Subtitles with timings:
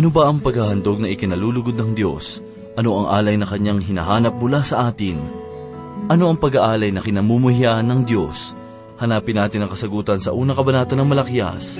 [0.00, 2.40] Ano ba ang paghahandog na ikinalulugod ng Diyos?
[2.72, 5.20] Ano ang alay na kanyang hinahanap mula sa atin?
[6.08, 8.56] Ano ang pag-aalay na kinamumuhian ng Diyos?
[8.96, 11.76] Hanapin natin ang kasagutan sa unang kabanata ng Malakias.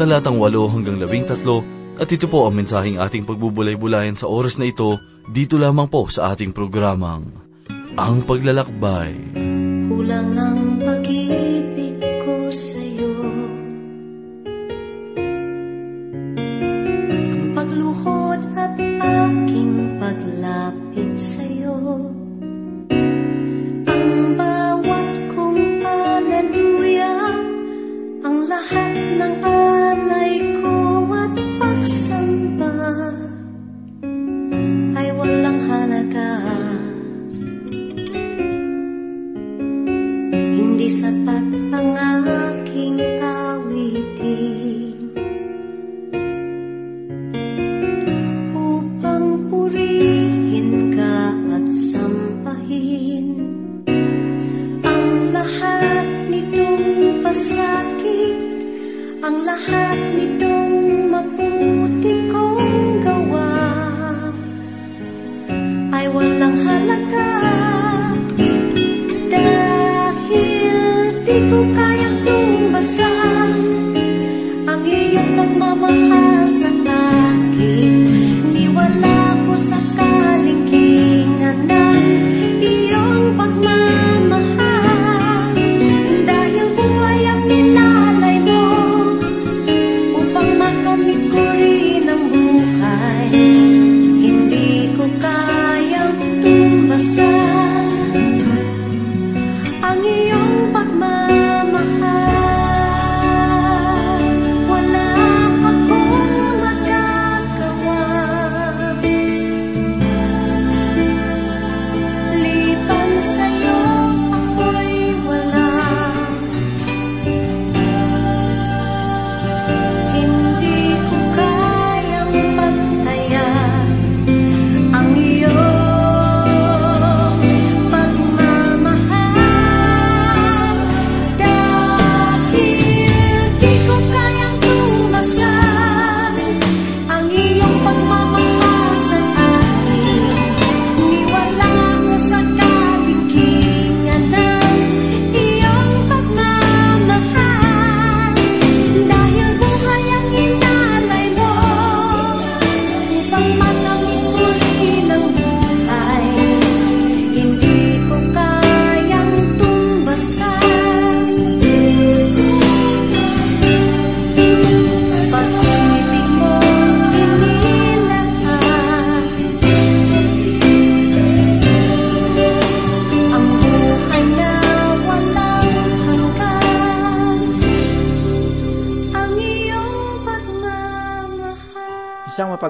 [0.00, 0.48] Talatang 8
[0.80, 4.96] hanggang 13 at ito po ang mensaheng ating pagbubulay-bulayan sa oras na ito
[5.28, 7.36] dito lamang po sa ating programang
[8.00, 9.12] Ang Paglalakbay.
[9.84, 10.55] Kulang ang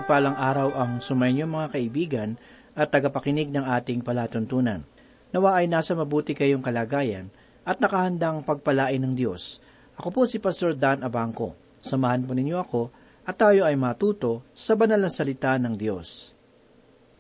[0.06, 2.39] mapagpalang araw ang sumainyo mga kaibigan
[2.78, 4.87] at tagapakinig ng ating palatuntunan.
[5.34, 7.27] Nawa ay nasa mabuti kayong kalagayan
[7.67, 9.59] at nakahandang pagpalain ng Diyos.
[9.99, 11.59] Ako po si Pastor Dan Abangco.
[11.83, 12.94] Samahan po ninyo ako
[13.27, 16.31] at tayo ay matuto sa banal na salita ng Diyos.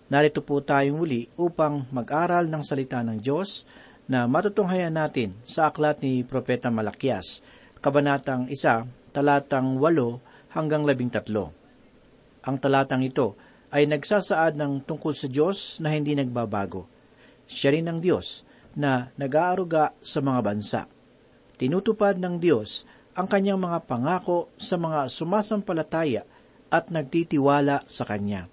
[0.06, 3.66] Narito po tayong muli upang mag-aral ng salita ng Diyos
[4.06, 7.42] na matutunghayan natin sa aklat ni Propeta Malakias,
[7.82, 11.65] Kabanatang 1, talatang 8 hanggang 13.
[12.46, 13.34] Ang talatang ito
[13.74, 16.86] ay nagsasaad ng tungkol sa Diyos na hindi nagbabago.
[17.50, 18.46] Siya rin ang Diyos
[18.78, 20.80] na nag-aaruga sa mga bansa.
[21.58, 22.86] Tinutupad ng Diyos
[23.18, 26.22] ang kanyang mga pangako sa mga sumasampalataya
[26.70, 28.46] at nagtitiwala sa Kanya.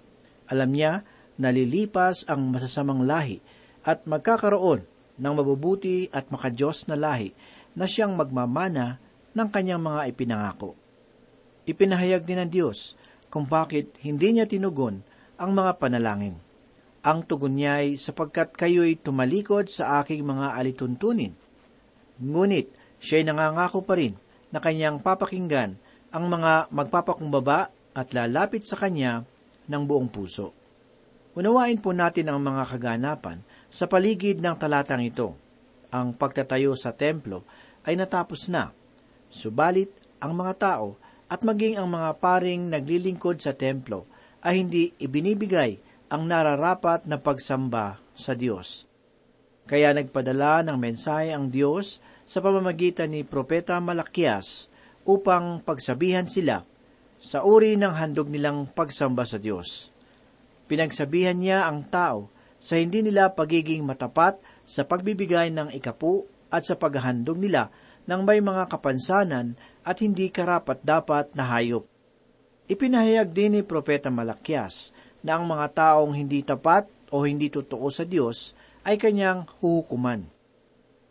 [0.48, 1.04] Alam niya
[1.36, 3.38] na lilipas ang masasamang lahi
[3.84, 4.86] at magkakaroon
[5.20, 7.36] ng mabubuti at makadiyos na lahi
[7.76, 8.98] na siyang magmamana
[9.34, 10.78] ng kanyang mga ipinangako.
[11.66, 12.94] Ipinahayag din ng Diyos
[13.34, 15.02] kung bakit hindi niya tinugon
[15.34, 16.38] ang mga panalangin.
[17.02, 21.34] Ang tugon niya ay sapagkat kayo'y tumalikod sa aking mga alituntunin.
[22.22, 22.70] Ngunit
[23.02, 24.14] siya'y nangangako pa rin
[24.54, 25.74] na kanyang papakinggan
[26.14, 29.26] ang mga magpapakumbaba at lalapit sa kanya
[29.66, 30.54] ng buong puso.
[31.34, 35.34] Unawain po natin ang mga kaganapan sa paligid ng talatang ito.
[35.90, 37.42] Ang pagtatayo sa templo
[37.82, 38.70] ay natapos na.
[39.26, 39.90] Subalit,
[40.22, 40.94] ang mga tao
[41.28, 44.04] at maging ang mga paring naglilingkod sa templo
[44.44, 45.80] ay hindi ibinibigay
[46.12, 48.84] ang nararapat na pagsamba sa Diyos.
[49.64, 54.68] Kaya nagpadala ng mensahe ang Diyos sa pamamagitan ni Propeta Malakias
[55.08, 56.64] upang pagsabihan sila,
[57.24, 59.88] sa uri ng handog nilang pagsamba sa Diyos.
[60.68, 62.28] Pinagsabihan niya ang tao
[62.60, 67.72] sa hindi nila pagiging matapat sa pagbibigay ng ikapu at sa paghahandog nila
[68.04, 71.84] ng may mga kapansanan at hindi karapat-dapat na hayop.
[72.64, 78.08] Ipinahayag din ni Propeta Malakyas na ang mga taong hindi tapat o hindi totoo sa
[78.08, 78.56] Diyos
[78.88, 80.24] ay kanyang huhukuman.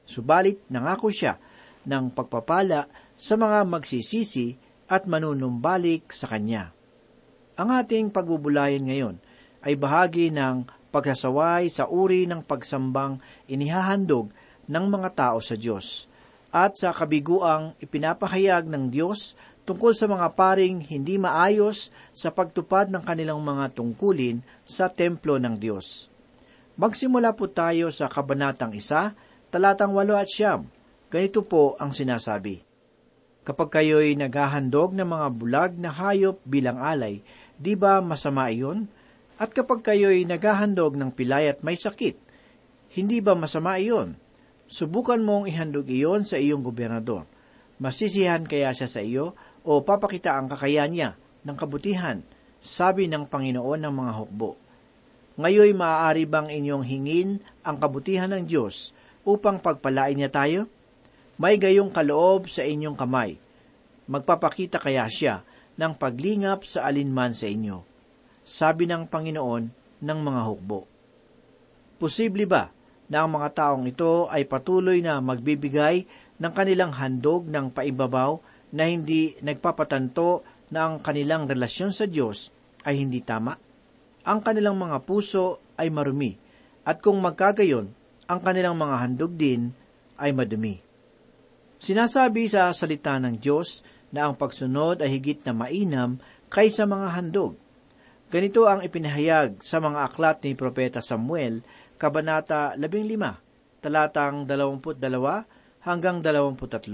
[0.04, 1.38] Subalit nangako siya
[1.86, 4.58] ng pagpapala sa mga magsisisi
[4.90, 6.74] at manunumbalik sa Kanya.
[7.56, 9.16] Ang ating pagbubulayan ngayon
[9.64, 14.34] ay bahagi ng pagsasaway sa uri ng pagsambang inihahandog
[14.68, 16.10] ng mga tao sa Diyos
[16.54, 19.34] at sa kabiguang ipinapahayag ng Diyos
[19.66, 25.58] tungkol sa mga paring hindi maayos sa pagtupad ng kanilang mga tungkulin sa templo ng
[25.58, 26.14] Diyos.
[26.78, 29.18] Magsimula po tayo sa Kabanatang Isa,
[29.50, 30.70] talatang walo at siyam.
[31.10, 32.62] Ganito po ang sinasabi.
[33.44, 37.26] Kapag kayo'y naghahandog ng mga bulag na hayop bilang alay,
[37.58, 38.88] di ba masama iyon?
[39.38, 42.16] At kapag kayo'y naghahandog ng pilay at may sakit,
[42.94, 44.23] hindi ba masama iyon?
[44.68, 47.28] Subukan mong ihandog iyon sa iyong gobernador.
[47.82, 49.36] Masisihan kaya siya sa iyo
[49.68, 51.10] o papakita ang kakayan niya
[51.44, 52.24] ng kabutihan,
[52.64, 54.56] sabi ng Panginoon ng mga hukbo.
[55.36, 57.30] Ngayoy maaari bang inyong hingin
[57.66, 58.94] ang kabutihan ng Diyos
[59.28, 60.70] upang pagpalain niya tayo?
[61.42, 63.42] May gayong kaloob sa inyong kamay.
[64.06, 65.42] Magpapakita kaya siya
[65.76, 67.82] ng paglingap sa alinman sa inyo.
[68.46, 69.64] Sabi ng Panginoon
[70.04, 70.86] ng mga hukbo.
[71.98, 72.70] Posible ba
[73.12, 76.06] na ang mga taong ito ay patuloy na magbibigay
[76.40, 78.40] ng kanilang handog ng paibabaw
[78.74, 82.50] na hindi nagpapatanto na ang kanilang relasyon sa Diyos
[82.84, 83.54] ay hindi tama?
[84.24, 86.34] Ang kanilang mga puso ay marumi,
[86.84, 87.92] at kung magkagayon,
[88.28, 89.72] ang kanilang mga handog din
[90.20, 90.80] ay madumi.
[91.84, 93.84] Sinasabi sa salita ng Diyos
[94.16, 96.16] na ang pagsunod ay higit na mainam
[96.48, 97.60] kaysa mga handog.
[98.32, 101.62] Ganito ang ipinahayag sa mga aklat ni Propeta Samuel,
[102.04, 105.00] Kabanata 15, talatang 22
[105.88, 106.92] hanggang 23.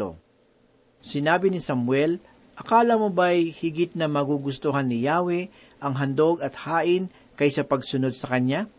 [1.01, 2.21] Sinabi ni Samuel,
[2.53, 5.49] Akala mo ba'y higit na magugustuhan ni Yahweh
[5.81, 8.69] ang handog at hain kaysa pagsunod sa Kanya?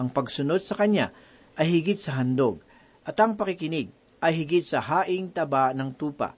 [0.00, 1.12] Ang pagsunod sa Kanya
[1.60, 2.64] ay higit sa handog,
[3.04, 3.92] at ang pakikinig
[4.24, 6.32] ay higit sa haing taba ng tupa.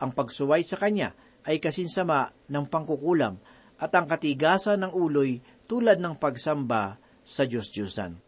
[0.00, 1.12] Ang pagsuway sa Kanya
[1.44, 3.36] ay kasinsama ng pangkukulam,
[3.84, 8.27] at ang katigasan ng uloy tulad ng pagsamba sa Diyos-Diyosan.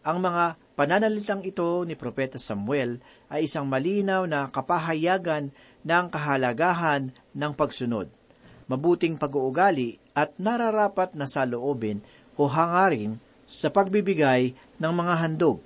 [0.00, 5.52] Ang mga pananalitang ito ni Propeta Samuel ay isang malinaw na kapahayagan
[5.84, 8.08] ng kahalagahan ng pagsunod,
[8.64, 12.00] mabuting pag-uugali at nararapat na saloobin
[12.40, 15.60] o hangarin sa pagbibigay ng mga handog.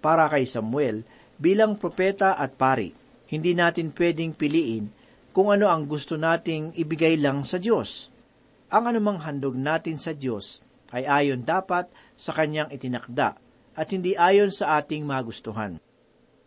[0.00, 1.04] Para kay Samuel,
[1.36, 2.96] bilang propeta at pari,
[3.28, 4.88] hindi natin pwedeng piliin
[5.36, 8.08] kung ano ang gusto nating ibigay lang sa Diyos.
[8.72, 10.64] Ang anumang handog natin sa Diyos
[10.96, 13.44] ay ayon dapat sa Kanyang itinakda
[13.76, 15.76] at hindi ayon sa ating magustuhan.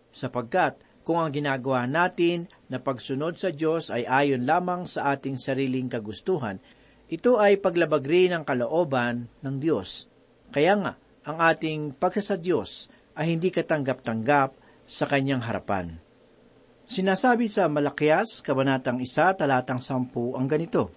[0.09, 5.89] Sapagkat kung ang ginagawa natin na pagsunod sa Diyos ay ayon lamang sa ating sariling
[5.89, 6.57] kagustuhan,
[7.09, 10.05] ito ay paglabag rin ng kalooban ng Diyos.
[10.53, 10.93] Kaya nga,
[11.25, 14.53] ang ating pagsasa Diyos ay hindi katanggap-tanggap
[14.89, 15.98] sa kanyang harapan.
[16.89, 20.89] Sinasabi sa Malakias, Kabanatang 1, talatang 10 ang ganito,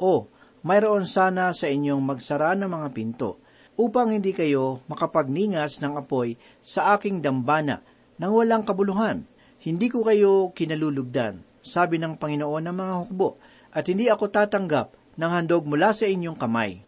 [0.00, 0.28] O,
[0.64, 3.43] mayroon sana sa inyong magsara ng mga pinto,
[3.74, 7.82] upang hindi kayo makapagningas ng apoy sa aking dambana
[8.18, 9.26] nang walang kabuluhan.
[9.64, 13.40] Hindi ko kayo kinalulugdan, sabi ng Panginoon ng mga hukbo,
[13.74, 16.84] at hindi ako tatanggap ng handog mula sa inyong kamay.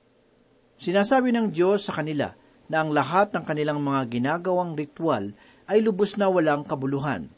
[0.77, 2.37] Sinasabi ng Diyos sa kanila
[2.69, 5.33] na ang lahat ng kanilang mga ginagawang ritual
[5.67, 7.33] ay lubos na walang kabuluhan.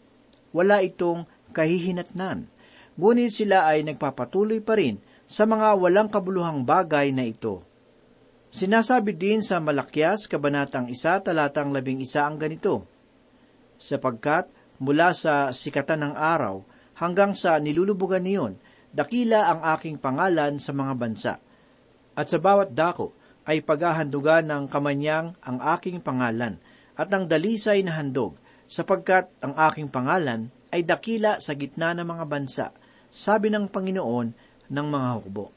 [0.50, 2.50] Wala itong kahihinatnan.
[2.98, 7.67] Ngunit sila ay nagpapatuloy pa rin sa mga walang kabuluhang bagay na ito.
[8.48, 12.88] Sinasabi din sa Malakyas, Kabanatang 1, talatang 11 ang ganito,
[13.76, 14.48] Sapagkat
[14.80, 16.64] mula sa sikatan ng araw
[16.96, 18.56] hanggang sa nilulubugan niyon,
[18.88, 21.34] dakila ang aking pangalan sa mga bansa.
[22.16, 23.12] At sa bawat dako
[23.44, 26.56] ay paghahandugan ng kamanyang ang aking pangalan
[26.96, 32.24] at ang dalisay na handog, sapagkat ang aking pangalan ay dakila sa gitna ng mga
[32.24, 32.66] bansa,
[33.12, 34.28] sabi ng Panginoon
[34.72, 35.52] ng mga hukbo.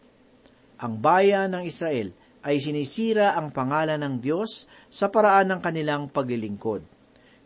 [0.84, 6.82] Ang bayan ng Israel ay sinisira ang pangalan ng Diyos sa paraan ng kanilang paglilingkod.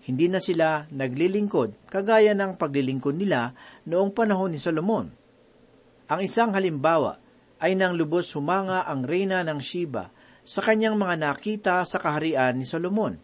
[0.06, 3.52] Hindi na sila naglilingkod kagaya ng paglilingkod nila
[3.90, 5.10] noong panahon ni Solomon.
[6.06, 7.18] Ang isang halimbawa
[7.58, 10.14] ay nang lubos humanga ang reyna ng Shiba
[10.46, 13.18] sa kanyang mga nakita sa kaharian ni Solomon.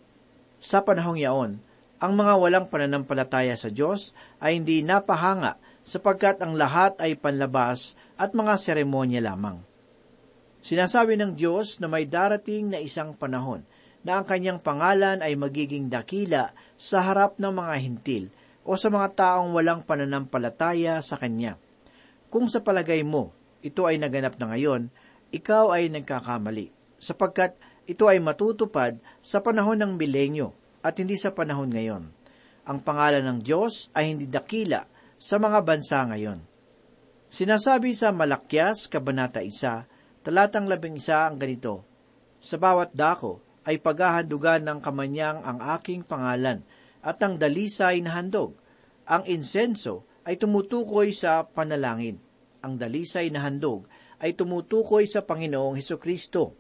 [0.58, 1.62] Sa panahong yaon,
[2.02, 8.34] ang mga walang pananampalataya sa Diyos ay hindi napahanga sapagkat ang lahat ay panlabas at
[8.34, 9.71] mga seremonya lamang.
[10.62, 13.66] Sinasabi ng Diyos na may darating na isang panahon
[14.06, 18.24] na ang kanyang pangalan ay magiging dakila sa harap ng mga hintil
[18.62, 21.58] o sa mga taong walang pananampalataya sa Kanya.
[22.30, 23.34] Kung sa palagay mo,
[23.66, 24.90] ito ay naganap na ngayon,
[25.34, 26.70] ikaw ay nagkakamali,
[27.02, 27.58] sapagkat
[27.90, 30.54] ito ay matutupad sa panahon ng milenyo
[30.86, 32.04] at hindi sa panahon ngayon.
[32.70, 34.86] Ang pangalan ng Diyos ay hindi dakila
[35.18, 36.40] sa mga bansa ngayon.
[37.32, 39.91] Sinasabi sa Malakyas, Kabanata 1,
[40.22, 41.86] talatang labing isa ang ganito,
[42.42, 46.66] Sa bawat dako ay paghahandugan ng kamanyang ang aking pangalan,
[47.02, 48.58] at ang dalisay na handog.
[49.10, 52.22] Ang insenso ay tumutukoy sa panalangin.
[52.62, 53.90] Ang dalisay na handog
[54.22, 56.54] ay tumutukoy sa Panginoong Heso Kristo.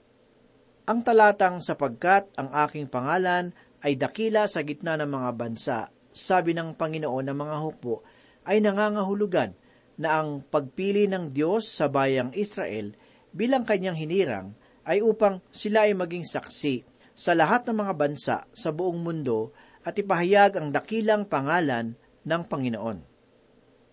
[0.89, 3.53] Ang talatang sapagkat ang aking pangalan
[3.85, 5.77] ay dakila sa gitna ng mga bansa,
[6.09, 8.01] sabi ng Panginoon ng mga hukbo,
[8.49, 9.53] ay nangangahulugan
[10.01, 12.97] na ang pagpili ng Diyos sa bayang Israel
[13.31, 14.47] bilang kanyang hinirang
[14.87, 19.97] ay upang sila ay maging saksi sa lahat ng mga bansa sa buong mundo at
[19.97, 22.99] ipahayag ang dakilang pangalan ng Panginoon.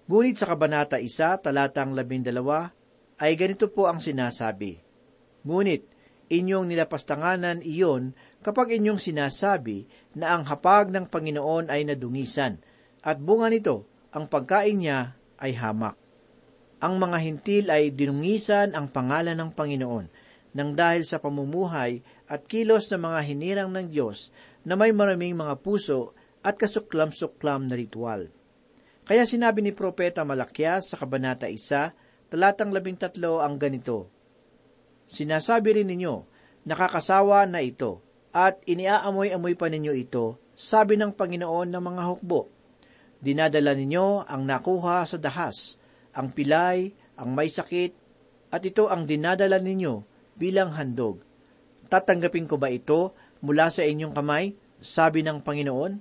[0.09, 4.81] Ngunit sa Kabanata 1, talatang 12, ay ganito po ang sinasabi.
[5.45, 5.85] Ngunit,
[6.33, 12.61] inyong nilapastanganan iyon kapag inyong sinasabi na ang hapag ng Panginoon ay nadungisan,
[13.05, 16.08] at bunga nito, ang pagkain niya ay hamak.
[16.79, 20.07] Ang mga hintil ay dinungisan ang pangalan ng Panginoon,
[20.55, 24.31] nang dahil sa pamumuhay at kilos ng mga hinirang ng Diyos
[24.63, 28.31] na may maraming mga puso at kasuklam-suklam na ritual.
[29.03, 34.13] Kaya sinabi ni Propeta Malakyas sa Kabanata 1, talatang 13 ang ganito,
[35.09, 36.15] Sinasabi rin ninyo,
[36.69, 42.53] nakakasawa na ito, at iniaamoy-amoy pa ninyo ito, sabi ng Panginoon ng mga hukbo.
[43.19, 45.78] Dinadala ninyo ang nakuha sa dahas,
[46.19, 47.95] ang pilay, ang may sakit,
[48.51, 50.03] at ito ang dinadala ninyo
[50.35, 51.23] bilang handog.
[51.87, 54.59] Tatanggapin ko ba ito mula sa inyong kamay?
[54.83, 55.93] Sabi ng Panginoon.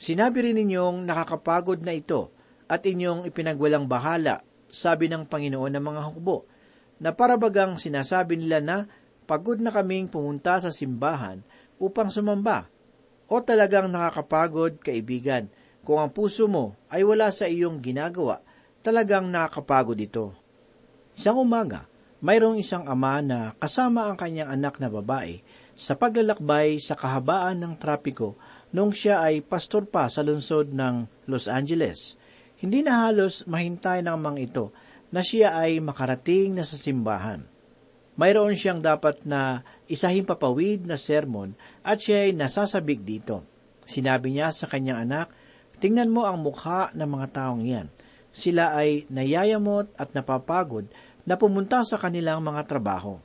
[0.00, 2.32] Sinabi rin ninyong nakakapagod na ito
[2.68, 4.40] at inyong ipinagwalang bahala,
[4.72, 6.48] sabi ng Panginoon ng mga hukbo,
[6.96, 8.76] na parabagang sinasabi nila na
[9.28, 11.44] pagod na kaming pumunta sa simbahan
[11.76, 12.68] upang sumamba.
[13.28, 15.52] O talagang nakakapagod, kaibigan,
[15.84, 18.44] kung ang puso mo ay wala sa iyong ginagawa,
[18.88, 20.32] talagang nakakapagod ito.
[21.12, 21.84] Isang umaga,
[22.24, 25.44] mayroong isang ama na kasama ang kanyang anak na babae
[25.76, 28.40] sa paglalakbay sa kahabaan ng trapiko
[28.72, 32.16] nung siya ay pastor pa sa lungsod ng Los Angeles.
[32.56, 34.72] Hindi na halos mahintay ng mga ito
[35.12, 37.44] na siya ay makarating na sa simbahan.
[38.16, 41.52] Mayroon siyang dapat na isahing papawid na sermon
[41.84, 43.44] at siya ay nasasabik dito.
[43.84, 45.28] Sinabi niya sa kanyang anak,
[45.78, 47.86] Tingnan mo ang mukha ng mga taong yan.
[48.38, 50.86] Sila ay nayayamot at napapagod
[51.26, 53.18] na pumunta sa kanilang mga trabaho.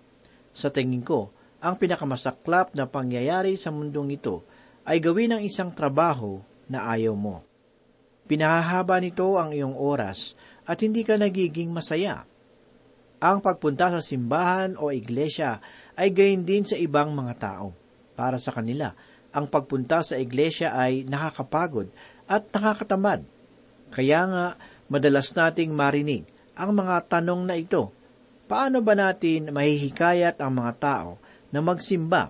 [0.57, 1.29] Sa tingin ko,
[1.61, 4.41] ang pinakamasaklap na pangyayari sa mundong ito
[4.89, 7.45] ay gawin ang isang trabaho na ayaw mo.
[8.25, 10.33] Pinahahaba nito ang iyong oras
[10.65, 12.25] at hindi ka nagiging masaya.
[13.21, 15.61] Ang pagpunta sa simbahan o iglesia
[15.93, 17.71] ay gayon din sa ibang mga tao.
[18.17, 18.91] Para sa kanila,
[19.29, 21.87] ang pagpunta sa iglesia ay nakakapagod
[22.25, 23.23] at nakakatamad.
[23.93, 24.45] Kaya nga,
[24.93, 27.89] madalas nating marinig ang mga tanong na ito.
[28.45, 31.09] Paano ba natin mahihikayat ang mga tao
[31.49, 32.29] na magsimba.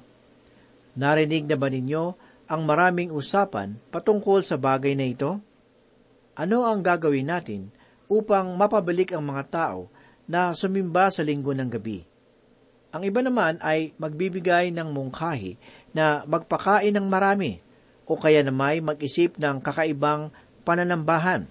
[0.96, 2.03] Narinig na ba ninyo
[2.48, 5.43] ang maraming usapan patungkol sa bagay na ito?
[6.39, 7.67] Ano ang gagawin natin
[8.08, 9.91] upang mapabalik ang mga tao
[10.24, 12.08] na sumimba sa linggo ng gabi?
[12.93, 15.58] Ang iba naman ay magbibigay ng mungkahi
[15.91, 17.60] na magpakain ng marami
[18.05, 20.29] o kaya namay mag-isip ng kakaibang
[20.62, 21.50] pananambahan.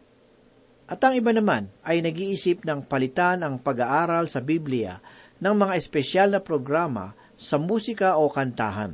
[0.93, 5.01] At ang iba naman ay nag-iisip ng palitan ang pag-aaral sa Biblia
[5.41, 8.93] ng mga espesyal na programa sa musika o kantahan,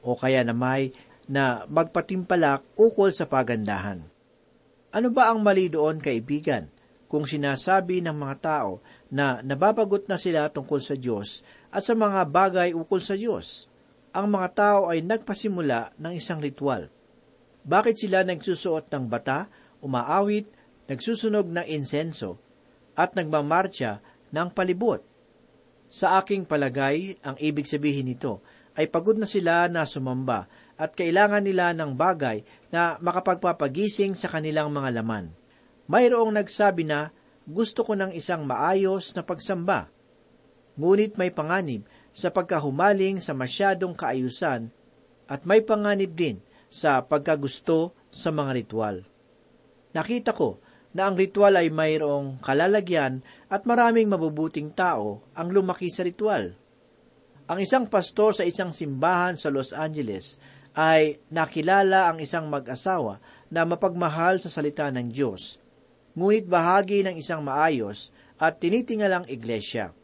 [0.00, 0.88] o kaya namay
[1.28, 4.00] na magpatimpalak ukol sa pagandahan.
[4.88, 6.72] Ano ba ang mali doon, kaibigan,
[7.12, 8.80] kung sinasabi ng mga tao
[9.12, 13.68] na nababagot na sila tungkol sa Diyos at sa mga bagay ukol sa Diyos?
[14.16, 16.88] Ang mga tao ay nagpasimula ng isang ritual.
[17.68, 19.44] Bakit sila nagsusuot ng bata,
[19.84, 20.57] umaawit,
[20.88, 22.40] nagsusunog ng insenso,
[22.98, 24.02] at nagmamarcha
[24.32, 25.04] ng palibot?
[25.88, 28.44] Sa aking palagay, ang ibig sabihin nito
[28.76, 30.46] ay pagod na sila na sumamba
[30.78, 35.34] at kailangan nila ng bagay na makapagpapagising sa kanilang mga laman.
[35.88, 37.10] Mayroong nagsabi na,
[37.48, 39.88] gusto ko ng isang maayos na pagsamba.
[40.76, 44.68] Ngunit may panganib sa pagkahumaling sa masyadong kaayusan
[45.26, 48.96] at may panganib din sa pagkagusto sa mga ritual.
[49.96, 50.60] Nakita ko
[50.96, 53.20] na ang ritual ay mayroong kalalagyan
[53.52, 56.56] at maraming mabubuting tao ang lumaki sa ritual.
[57.48, 60.36] Ang isang pastor sa isang simbahan sa Los Angeles
[60.76, 65.56] ay nakilala ang isang mag-asawa na mapagmahal sa salita ng Diyos,
[66.12, 69.96] ngunit bahagi ng isang maayos at tinitingalang iglesia.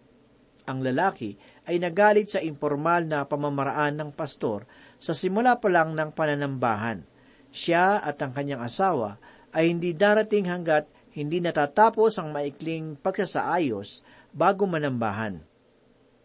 [0.65, 1.37] Ang lalaki
[1.69, 4.65] ay nagalit sa informal na pamamaraan ng pastor
[4.97, 7.05] sa simula pa lang ng pananambahan.
[7.53, 9.21] Siya at ang kanyang asawa
[9.55, 14.03] ay hindi darating hanggat hindi natatapos ang maikling pagsasaayos
[14.35, 15.39] bago manambahan.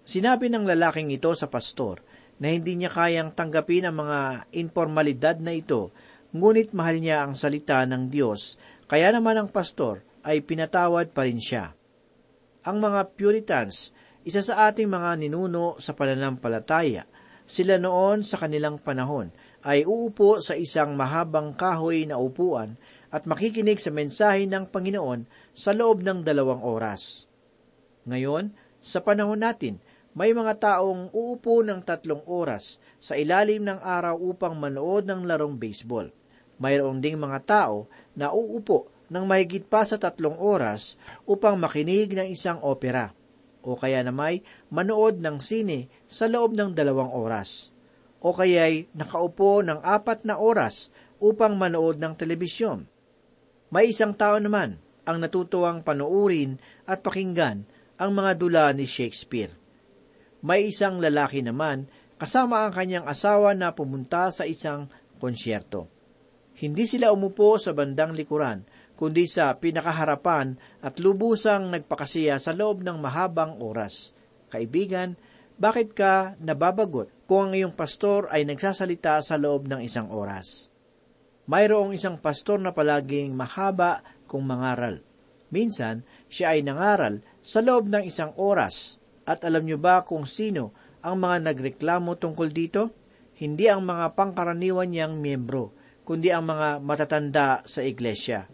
[0.01, 2.01] Sinabi ng lalaking ito sa pastor
[2.41, 5.93] na hindi niya kayang tanggapin ang mga informalidad na ito,
[6.33, 8.57] ngunit mahal niya ang salita ng Diyos,
[8.89, 11.77] kaya naman ang pastor ay pinatawad pa rin siya.
[12.65, 13.93] Ang mga Puritans,
[14.25, 17.05] isa sa ating mga ninuno sa pananampalataya,
[17.49, 19.29] sila noon sa kanilang panahon
[19.65, 22.77] ay uupo sa isang mahabang kahoy na upuan
[23.09, 27.25] at makikinig sa mensahe ng Panginoon sa loob ng dalawang oras.
[28.05, 29.81] Ngayon, sa panahon natin,
[30.17, 35.57] may mga taong uupo ng tatlong oras sa ilalim ng araw upang manood ng larong
[35.57, 36.09] baseball.
[36.59, 37.87] Mayroon ding mga tao
[38.17, 43.13] na uupo ng mahigit pa sa tatlong oras upang makinig ng isang opera
[43.59, 44.39] o kaya namay
[44.71, 47.73] manood ng sine sa loob ng dalawang oras
[48.19, 52.87] o kaya'y nakaupo ng apat na oras upang manood ng telebisyon.
[53.69, 56.57] May isang tao naman ang natutuwang panuurin
[56.89, 57.69] at pakinggan
[58.01, 59.53] ang mga dula ni Shakespeare.
[60.41, 61.85] May isang lalaki naman
[62.17, 64.89] kasama ang kanyang asawa na pumunta sa isang
[65.21, 65.85] konsyerto.
[66.57, 68.65] Hindi sila umupo sa bandang likuran,
[68.97, 74.11] kundi sa pinakaharapan at lubusang nagpakasiya sa loob ng mahabang oras.
[74.49, 75.13] Kaibigan,
[75.55, 80.67] bakit ka nababagot kung ang iyong pastor ay nagsasalita sa loob ng isang oras?
[81.49, 85.01] Mayroong isang pastor na palaging mahaba kung mangaral.
[85.49, 90.77] Minsan, siya ay nangaral sa loob ng isang oras at alam niyo ba kung sino
[91.01, 92.93] ang mga nagreklamo tungkol dito?
[93.41, 95.73] Hindi ang mga pangkaraniwan niyang miyembro,
[96.05, 98.45] kundi ang mga matatanda sa iglesia.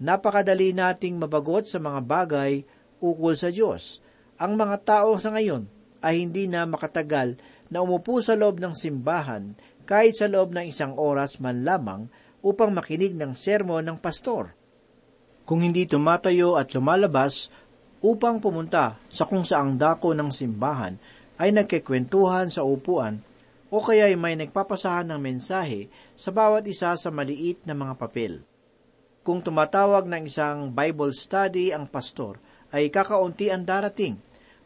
[0.00, 2.64] Napakadali nating mabagot sa mga bagay
[3.04, 4.00] ukol sa Diyos.
[4.40, 5.68] Ang mga tao sa ngayon
[6.00, 7.36] ay hindi na makatagal
[7.68, 9.52] na umupo sa loob ng simbahan
[9.84, 12.08] kahit sa loob ng isang oras man lamang
[12.44, 14.52] upang makinig ng sermon ng pastor.
[15.44, 17.52] Kung hindi tumatayo at lumalabas
[18.04, 20.96] upang pumunta sa kung saang dako ng simbahan
[21.40, 23.20] ay nagkikwentuhan sa upuan
[23.72, 28.44] o kaya ay may nagpapasahan ng mensahe sa bawat isa sa maliit na mga papel.
[29.24, 32.36] Kung tumatawag ng isang Bible study ang pastor,
[32.76, 34.20] ay kakaunti ang darating.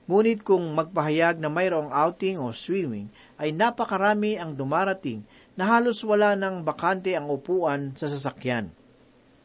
[0.09, 5.21] Ngunit kung magpahayag na mayroong outing o swimming, ay napakarami ang dumarating
[5.53, 8.73] na halos wala ng bakante ang upuan sa sasakyan.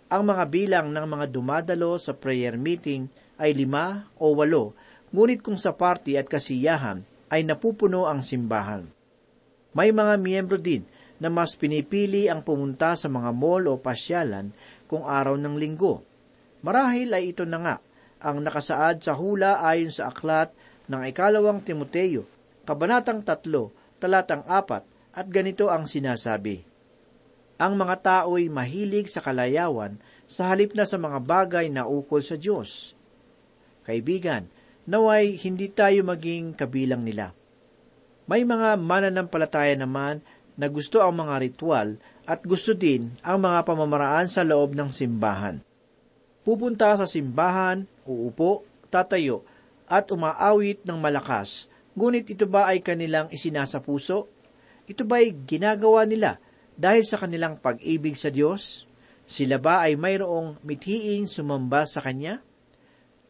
[0.08, 4.71] Ang mga bilang ng mga dumadalo sa prayer meeting ay lima o walo,
[5.12, 8.88] ngunit kung sa party at kasiyahan ay napupuno ang simbahan.
[9.76, 10.88] May mga miyembro din
[11.19, 14.54] na mas pinipili ang pumunta sa mga mall o pasyalan
[14.88, 16.06] kung araw ng linggo.
[16.63, 17.76] Marahil ay ito na nga
[18.23, 20.55] ang nakasaad sa hula ayon sa aklat
[20.88, 22.23] ng ikalawang Timoteo,
[22.63, 26.63] kabanatang tatlo, talatang apat, at ganito ang sinasabi.
[27.59, 32.33] Ang mga tao'y mahilig sa kalayawan sa halip na sa mga bagay na ukol sa
[32.33, 32.97] Diyos.
[33.86, 34.49] Kaibigan,
[34.89, 37.36] naway hindi tayo maging kabilang nila.
[38.25, 40.23] May mga mananampalataya naman
[40.55, 45.59] na gusto ang mga ritual at gusto din ang mga pamamaraan sa loob ng simbahan.
[46.43, 49.47] Pupunta sa simbahan, uupo, tatayo,
[49.88, 54.27] at umaawit ng malakas, ngunit ito ba ay kanilang isinasa puso?
[54.84, 56.43] Ito ba ay ginagawa nila
[56.75, 58.84] dahil sa kanilang pag-ibig sa Diyos?
[59.23, 62.43] Sila ba ay mayroong mithiing sumamba sa Kanya?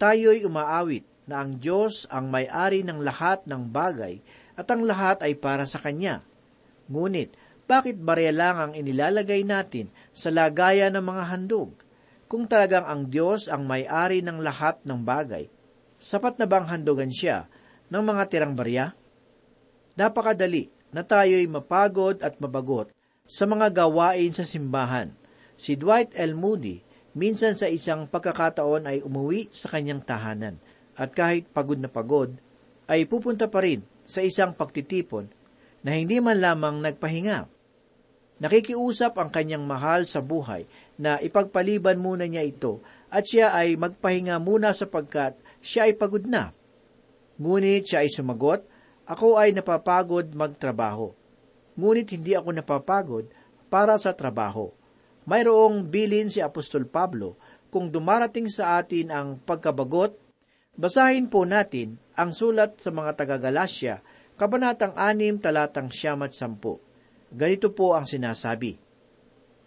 [0.02, 4.18] Tayo'y umaawit na ang Diyos ang may-ari ng lahat ng bagay
[4.58, 6.26] at ang lahat ay para sa Kanya.
[6.90, 7.38] Ngunit,
[7.70, 11.72] bakit barya lang ang inilalagay natin sa lagaya ng mga handog?
[12.34, 15.46] Kung talagang ang Diyos ang may-ari ng lahat ng bagay,
[16.02, 17.46] sapat na bang handugan siya
[17.94, 18.98] ng mga tirang barya?
[19.94, 22.90] Napakadali na tayo'y mapagod at mabagot
[23.30, 25.14] sa mga gawain sa simbahan.
[25.62, 26.34] Si Dwight L.
[26.34, 26.82] Moody,
[27.14, 30.58] minsan sa isang pagkakataon ay umuwi sa kanyang tahanan
[30.98, 32.34] at kahit pagod na pagod,
[32.90, 35.30] ay pupunta pa rin sa isang pagtitipon
[35.86, 37.46] na hindi man lamang nagpahinga.
[38.42, 40.66] Nakikiusap ang kanyang mahal sa buhay
[40.98, 46.54] na ipagpaliban muna niya ito at siya ay magpahinga muna sapagkat siya ay pagod na.
[47.38, 48.66] Ngunit siya ay sumagot,
[49.10, 51.12] ako ay napapagod magtrabaho.
[51.74, 53.26] Ngunit hindi ako napapagod
[53.68, 54.70] para sa trabaho.
[55.26, 57.40] Mayroong bilin si Apostol Pablo
[57.74, 60.14] kung dumarating sa atin ang pagkabagot,
[60.78, 67.38] basahin po natin ang sulat sa mga taga-Galasya, Kabanatang 6, talatang 9 at 10.
[67.38, 68.78] Ganito po ang sinasabi.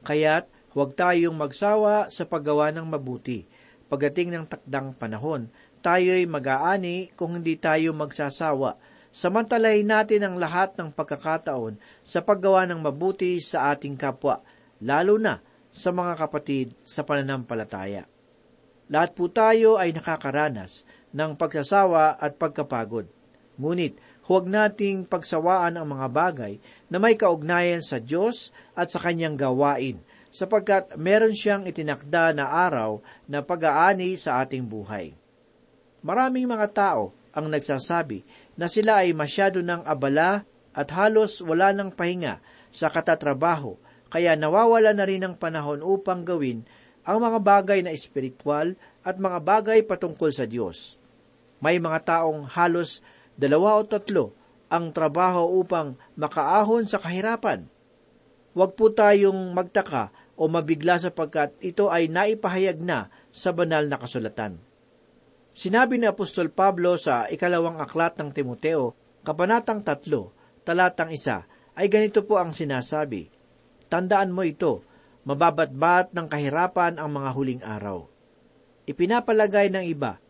[0.06, 3.48] Kaya't huwag tayong magsawa sa paggawa ng mabuti.
[3.88, 5.48] Pagdating ng takdang panahon,
[5.80, 8.76] tayo'y mag-aani kung hindi tayo magsasawa.
[9.08, 14.44] Samantalahin natin ang lahat ng pagkakataon sa paggawa ng mabuti sa ating kapwa,
[14.84, 15.40] lalo na
[15.72, 18.04] sa mga kapatid sa pananampalataya.
[18.92, 20.84] Lahat po tayo ay nakakaranas
[21.16, 23.08] ng pagsasawa at pagkapagod.
[23.56, 23.96] Ngunit
[24.28, 26.54] huwag nating pagsawaan ang mga bagay
[26.92, 33.00] na may kaugnayan sa Diyos at sa kanyang gawain, sapagkat meron siyang itinakda na araw
[33.26, 35.16] na pag-aani sa ating buhay.
[36.04, 38.24] Maraming mga tao ang nagsasabi
[38.56, 42.40] na sila ay masyado ng abala at halos wala ng pahinga
[42.72, 43.76] sa katatrabaho,
[44.12, 46.64] kaya nawawala na rin ng panahon upang gawin
[47.06, 48.74] ang mga bagay na espiritual
[49.06, 50.98] at mga bagay patungkol sa Diyos.
[51.62, 53.00] May mga taong halos
[53.36, 54.34] dalawa o tatlo
[54.66, 57.68] ang trabaho upang makaahon sa kahirapan.
[58.56, 64.60] Huwag po tayong magtaka o mabigla sapagkat ito ay naipahayag na sa banal na kasulatan.
[65.56, 68.92] Sinabi ni Apostol Pablo sa ikalawang aklat ng Timoteo,
[69.24, 73.32] Kabanatang 3, talatang isa, ay ganito po ang sinasabi,
[73.88, 74.84] Tandaan mo ito,
[75.24, 78.06] mababatbat ng kahirapan ang mga huling araw.
[78.86, 80.20] Ipinapalagay ng iba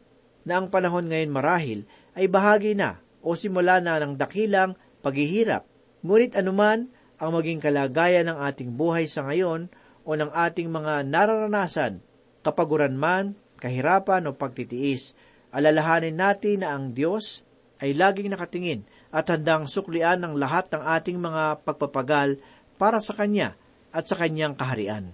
[0.47, 1.81] na ang panahon ngayon marahil
[2.17, 5.67] ay bahagi na o simula na ng dakilang paghihirap.
[6.07, 6.89] Ngunit anuman
[7.19, 9.69] ang maging kalagayan ng ating buhay sa ngayon
[10.07, 11.99] o ng ating mga nararanasan,
[12.47, 15.19] kapaguran man, kahirapan o pagtitiis,
[15.51, 17.43] alalahanin natin na ang Diyos
[17.83, 22.39] ay laging nakatingin at handang suklian ng lahat ng ating mga pagpapagal
[22.79, 23.59] para sa Kanya
[23.91, 25.11] at sa Kanyang kaharian.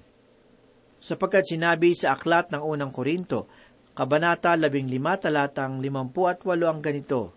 [1.02, 3.50] Sapagkat sinabi sa aklat ng unang Korinto,
[3.92, 4.72] Kabanata 15
[5.20, 7.34] talatang 58 ang ganito,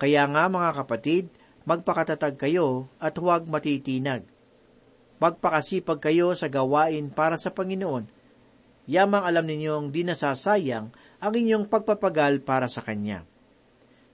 [0.00, 1.28] Kaya nga mga kapatid,
[1.68, 4.24] magpakatatag kayo at huwag matitinag.
[5.18, 8.06] Magpakasipag kayo sa gawain para sa Panginoon.
[8.88, 13.26] Yamang alam ninyong di nasasayang ang inyong pagpapagal para sa Kanya.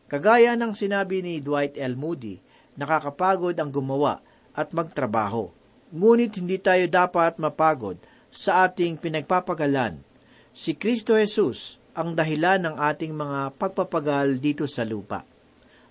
[0.08, 1.96] Kagaya ng sinabi ni Dwight L.
[1.96, 2.40] Moody,
[2.80, 4.24] nakakapagod ang gumawa
[4.56, 5.52] at magtrabaho.
[5.94, 8.00] Ngunit hindi tayo dapat mapagod
[8.32, 10.02] sa ating pinagpapagalan.
[10.50, 15.22] Si Kristo Jesus ang dahilan ng ating mga pagpapagal dito sa lupa.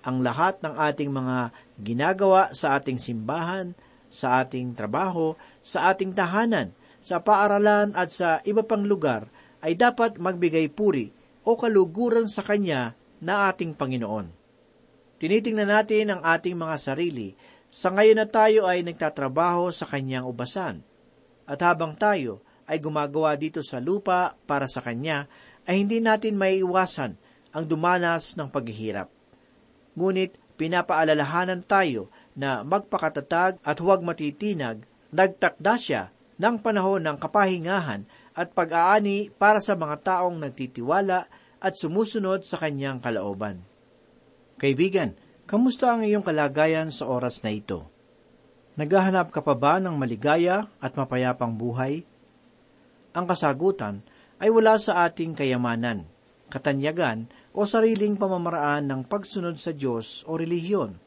[0.04, 3.72] Ang lahat ng ating mga ginagawa sa ating simbahan,
[4.14, 6.70] sa ating trabaho, sa ating tahanan,
[7.02, 9.26] sa paaralan at sa iba pang lugar
[9.66, 11.10] ay dapat magbigay puri
[11.42, 14.30] o kaluguran sa Kanya na ating Panginoon.
[15.18, 17.34] Tinitingnan natin ang ating mga sarili
[17.74, 20.86] sa ngayon na tayo ay nagtatrabaho sa Kanyang ubasan.
[21.50, 25.28] At habang tayo ay gumagawa dito sa lupa para sa Kanya,
[25.68, 27.12] ay hindi natin maiiwasan
[27.56, 29.08] ang dumanas ng paghihirap.
[29.96, 36.04] Ngunit pinapaalalahanan tayo na magpakatatag at huwag matitinag, nagtakda siya
[36.42, 41.30] ng panahon ng kapahingahan at pag-aani para sa mga taong nagtitiwala
[41.62, 43.62] at sumusunod sa kanyang kalaoban.
[44.58, 45.14] Kaibigan,
[45.46, 47.88] kamusta ang iyong kalagayan sa oras na ito?
[48.74, 52.02] Naghahanap ka pa ba ng maligaya at mapayapang buhay?
[53.14, 54.02] Ang kasagutan
[54.42, 56.10] ay wala sa ating kayamanan,
[56.50, 60.98] katanyagan o sariling pamamaraan ng pagsunod sa Diyos o relihiyon.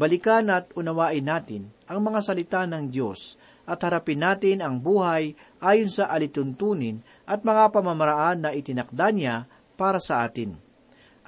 [0.00, 3.36] Balikan at unawain natin ang mga salita ng Diyos
[3.68, 9.44] at harapin natin ang buhay ayon sa alituntunin at mga pamamaraan na itinakda niya
[9.76, 10.56] para sa atin.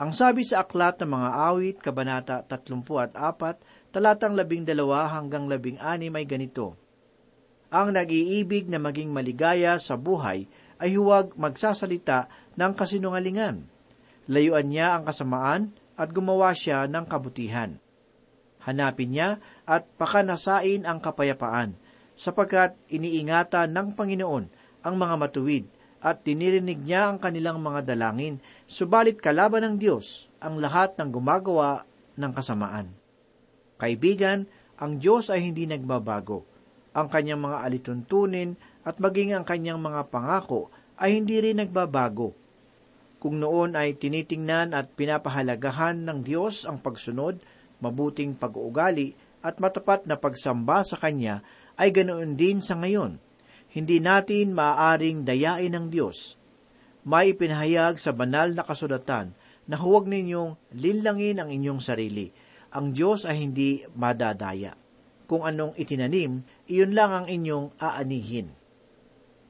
[0.01, 3.13] Ang sabi sa aklat ng mga awit, Kabanata 34,
[3.93, 6.73] talatang 12 hanggang 16 ay ganito,
[7.69, 10.49] Ang nag-iibig na maging maligaya sa buhay
[10.81, 12.25] ay huwag magsasalita
[12.57, 13.69] ng kasinungalingan.
[14.33, 17.77] Layuan niya ang kasamaan at gumawa siya ng kabutihan.
[18.63, 21.75] Hanapin niya at pakanasain ang kapayapaan,
[22.15, 24.45] sapagkat iniingatan ng Panginoon
[24.87, 25.65] ang mga matuwid
[26.03, 31.87] at tinirinig niya ang kanilang mga dalangin, subalit kalaban ng Diyos ang lahat ng gumagawa
[32.19, 32.91] ng kasamaan.
[33.79, 34.51] Kaibigan,
[34.83, 36.43] ang Diyos ay hindi nagbabago.
[36.91, 42.35] Ang kanyang mga alituntunin at maging ang kanyang mga pangako ay hindi rin nagbabago.
[43.23, 47.39] Kung noon ay tinitingnan at pinapahalagahan ng Diyos ang pagsunod,
[47.83, 51.43] mabuting pag-uugali at matapat na pagsamba sa Kanya,
[51.75, 53.19] ay ganoon din sa ngayon.
[53.75, 56.39] Hindi natin maaaring dayain ng Diyos.
[57.03, 59.35] May ipinahayag sa banal na kasulatan
[59.67, 62.31] na huwag ninyong linlangin ang inyong sarili.
[62.71, 64.79] Ang Diyos ay hindi madadaya.
[65.27, 68.55] Kung anong itinanim, iyon lang ang inyong aanihin.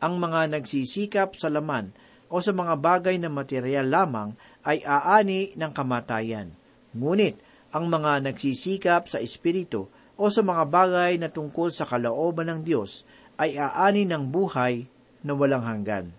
[0.03, 1.95] ang mga nagsisikap sa laman
[2.27, 4.35] o sa mga bagay na material lamang
[4.67, 6.51] ay aani ng kamatayan.
[6.91, 7.39] Ngunit,
[7.73, 9.89] ang mga nagsisikap sa espiritu
[10.21, 13.09] o sa mga bagay na tungkol sa kalooban ng Diyos
[13.41, 14.85] ay aani ng buhay
[15.25, 16.13] na walang hanggan.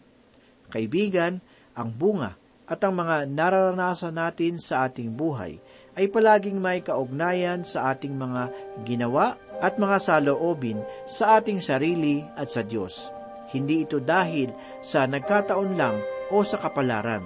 [0.73, 1.39] Kaibigan,
[1.77, 2.33] ang bunga
[2.65, 5.61] at ang mga nararanasan natin sa ating buhay
[5.93, 8.49] ay palaging may kaugnayan sa ating mga
[8.81, 13.13] ginawa at mga saloobin sa ating sarili at sa Diyos.
[13.53, 14.49] Hindi ito dahil
[14.81, 16.01] sa nagkataon lang
[16.33, 17.21] o sa kapalaran.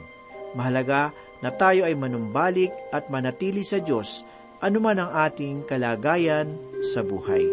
[0.51, 4.25] Mahalaga na tayo ay manumbalik at manatili sa Diyos
[4.57, 6.57] anuman ang ating kalagayan
[6.93, 7.45] sa buhay.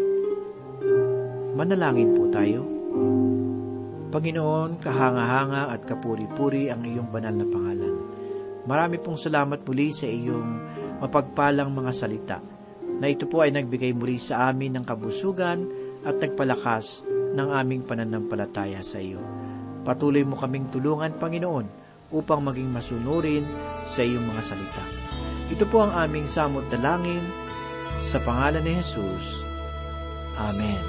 [1.53, 2.65] Manalangin po tayo.
[4.09, 7.95] Panginoon, kahanga-hanga at kapuri-puri ang iyong banal na pangalan.
[8.65, 10.49] Marami pong salamat muli sa iyong
[11.03, 12.37] mapagpalang mga salita,
[12.95, 15.67] na ito po ay nagbigay muli sa amin ng kabusugan
[16.07, 17.03] at nagpalakas
[17.35, 19.19] ng aming pananampalataya sa iyo.
[19.83, 23.45] Patuloy mo kaming tulungan, Panginoon, upang maging masunurin
[23.89, 24.83] sa iyong mga salita.
[25.49, 27.21] Ito po ang aming samot dalangin
[28.05, 29.45] sa pangalan ni Jesus.
[30.35, 30.83] Amen.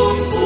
[0.00, 0.39] Paghihirap